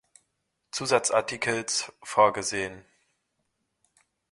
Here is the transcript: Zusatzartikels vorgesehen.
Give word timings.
Zusatzartikels 0.71 1.93
vorgesehen. 2.01 2.83